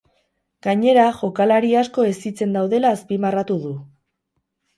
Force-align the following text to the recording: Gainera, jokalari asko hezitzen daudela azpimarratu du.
Gainera, 0.67 1.03
jokalari 1.19 1.69
asko 1.81 2.07
hezitzen 2.13 2.57
daudela 2.59 2.95
azpimarratu 2.97 3.61
du. 3.69 3.77